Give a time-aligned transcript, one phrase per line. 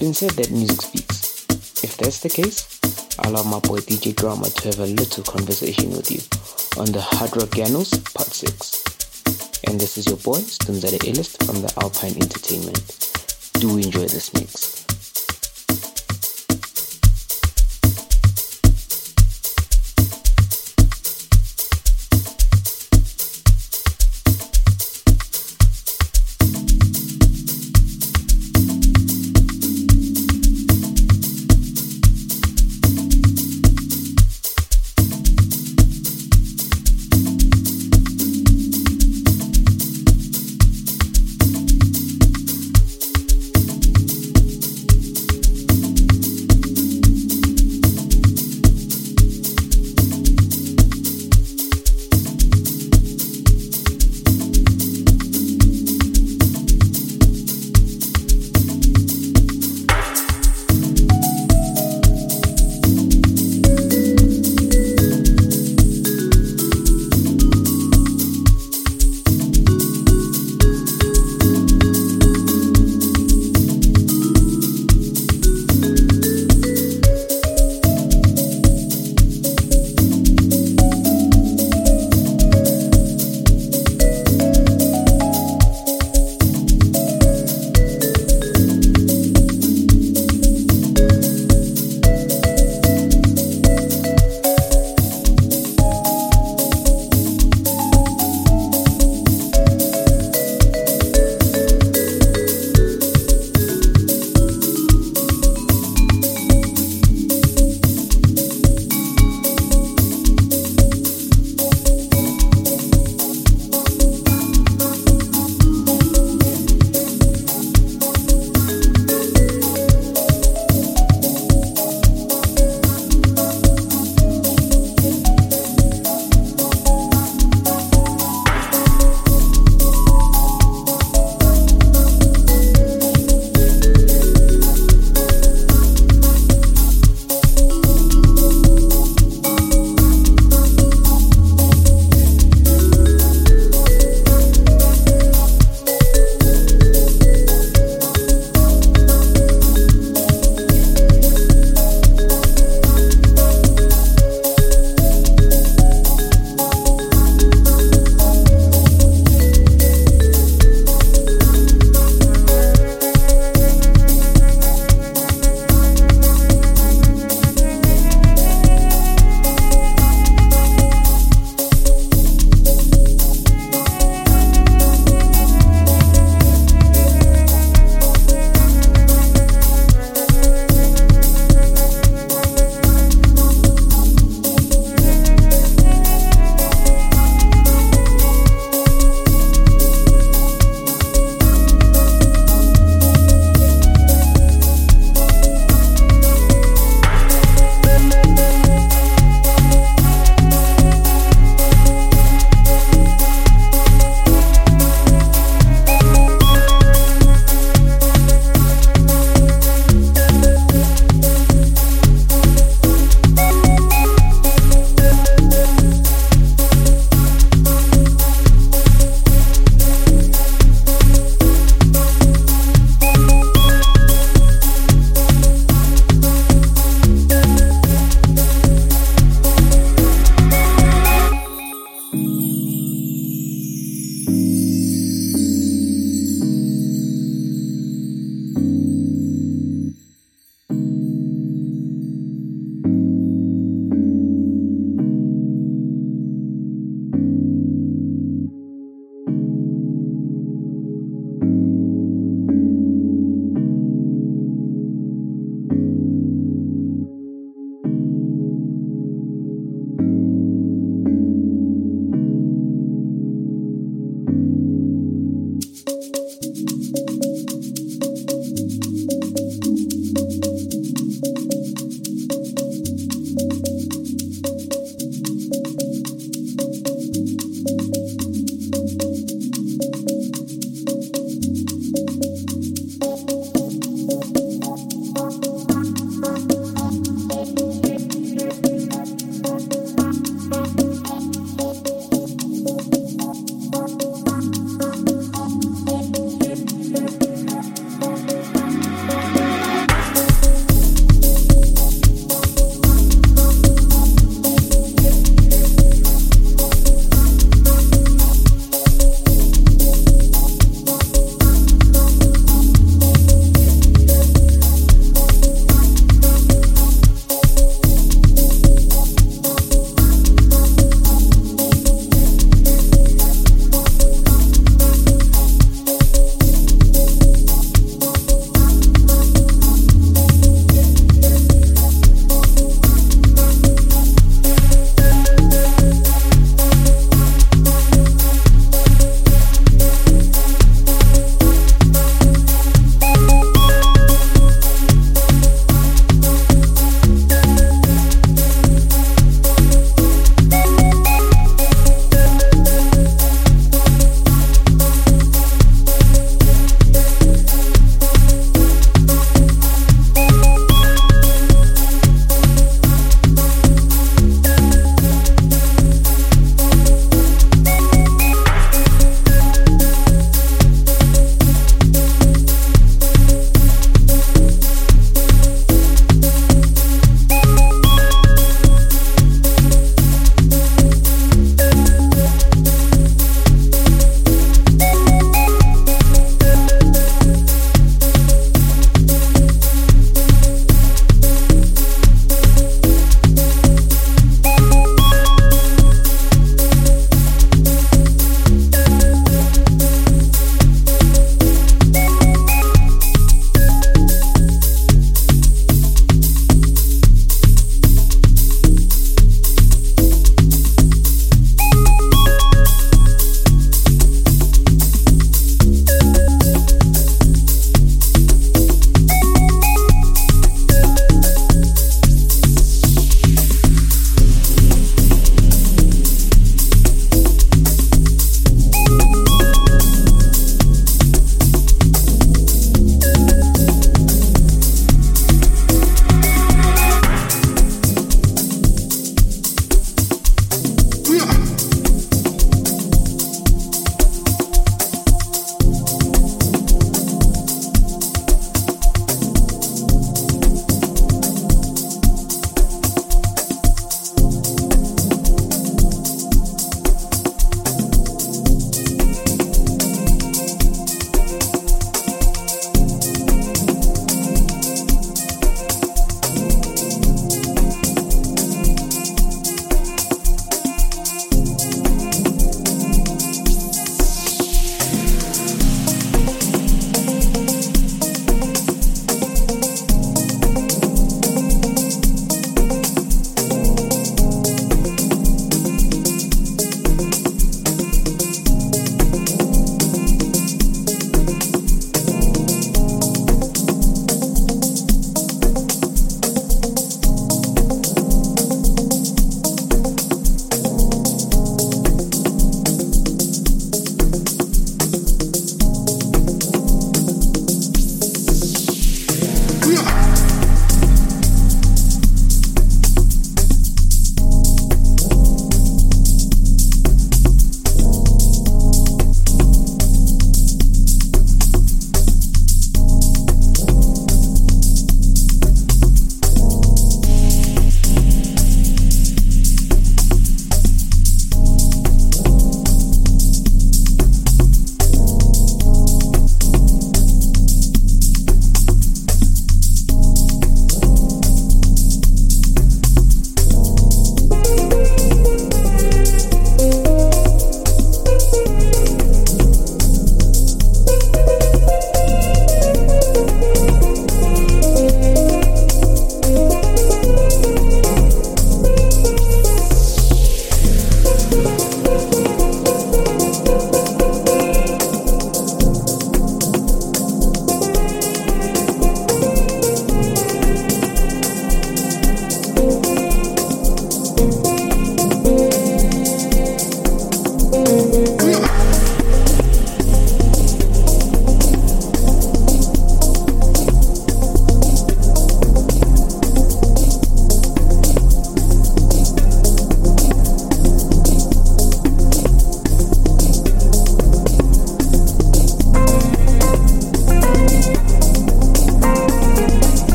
[0.00, 1.44] been said that music speaks.
[1.84, 2.80] If that's the case,
[3.18, 6.20] allow my boy DJ Drama to have a little conversation with you
[6.80, 9.60] on the Hard Rock Yanos Part 6.
[9.68, 12.80] And this is your boy, Stunzade Illist from the Alpine Entertainment.
[13.60, 14.79] Do enjoy this mix.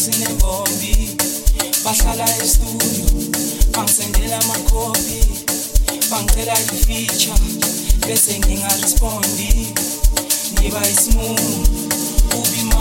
[0.00, 1.16] abaphuzi nembombi
[1.84, 3.06] bahlala e-studio
[3.72, 5.20] bangisendela amakhophi.
[6.10, 7.40] Bangicela i-feature
[8.06, 9.72] bese ngingarespondi.
[10.52, 11.66] Ngiba isimumu
[12.30, 12.80] kubi ma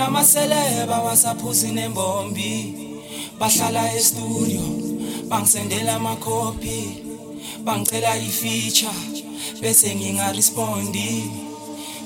[0.00, 2.74] kunamaseleba wasaphuzi nembombi
[3.38, 4.64] bahlala e-studio
[5.28, 7.04] bangisendela amakhophi
[7.64, 8.96] bangicela ifeature
[9.60, 11.30] bese ngingarespondi.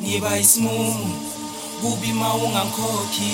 [0.03, 1.07] Ngiba isimumu
[1.81, 3.33] kubi mawungangikhokhi.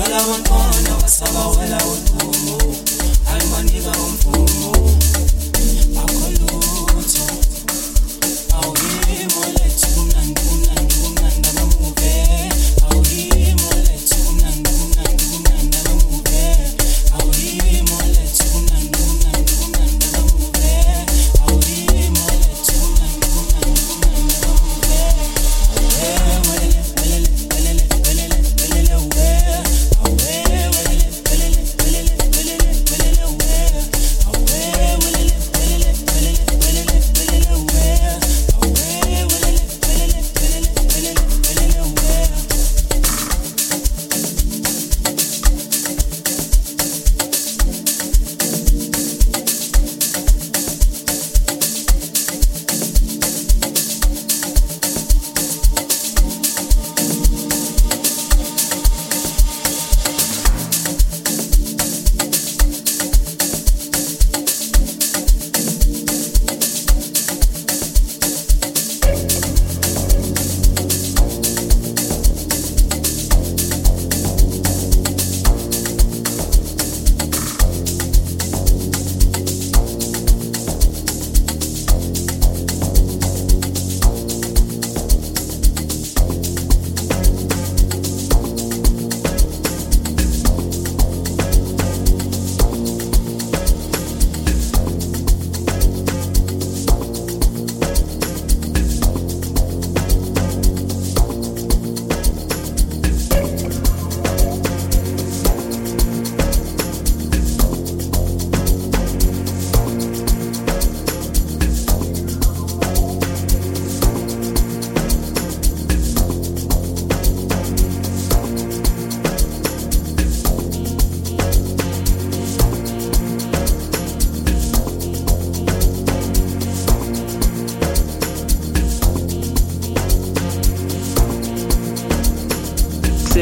[0.00, 2.56] Kugcwala abantwana basabawela udumo
[3.30, 4.72] ayamanika umvumo
[6.00, 6.26] akho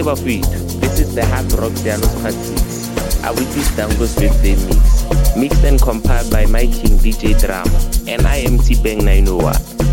[0.08, 2.88] This is the Hard Rock Yanos Part 6.
[3.28, 5.36] Abuti Danko's birthday mix.
[5.36, 7.78] Mixed and compiled by my king DJ Drama.
[8.10, 9.87] And I am T-Bang 901.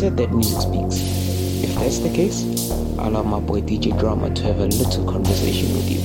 [0.00, 0.96] Said that music speaks.
[1.62, 5.90] If that's the case, allow my boy DJ Drama to have a little conversation with
[5.90, 5.99] you.